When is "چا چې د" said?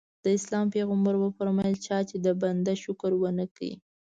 1.85-2.27